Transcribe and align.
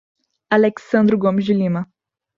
Alexsandro 0.49 1.15
Gomes 1.19 1.45
de 1.45 1.53
Lima 1.53 1.87